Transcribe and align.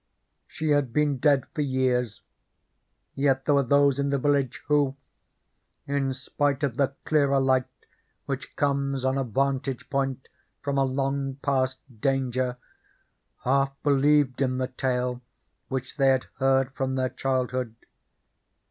She 0.47 0.71
had 0.71 0.91
been 0.91 1.19
dead 1.19 1.45
for 1.53 1.61
years, 1.61 2.23
yet 3.13 3.45
there 3.45 3.53
were 3.53 3.61
those 3.61 3.99
in 3.99 4.09
the 4.09 4.17
village 4.17 4.63
who, 4.65 4.95
in 5.85 6.11
spite 6.15 6.63
of 6.63 6.75
the 6.75 6.95
clearer 7.05 7.39
light 7.39 7.67
which 8.25 8.55
comes 8.55 9.05
on 9.05 9.15
a 9.19 9.23
vantage 9.23 9.87
point 9.91 10.27
from 10.63 10.79
a 10.79 10.85
long 10.85 11.35
past 11.43 11.77
danger, 12.01 12.57
half 13.43 13.73
believed 13.83 14.41
in 14.41 14.57
the 14.57 14.69
tale 14.69 15.21
which 15.67 15.97
they 15.97 16.07
had 16.07 16.25
heard 16.39 16.71
from 16.73 16.95
their 16.95 17.09
childhood. 17.09 17.75